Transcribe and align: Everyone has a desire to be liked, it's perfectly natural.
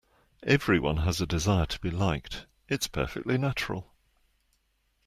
Everyone 0.47 0.97
has 1.05 1.21
a 1.21 1.27
desire 1.27 1.67
to 1.67 1.79
be 1.79 1.91
liked, 1.91 2.47
it's 2.67 2.87
perfectly 2.87 3.37
natural. 3.37 3.93